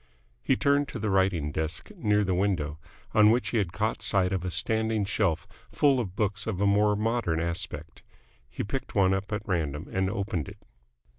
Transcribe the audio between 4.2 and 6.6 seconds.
of a standing shelf full of books of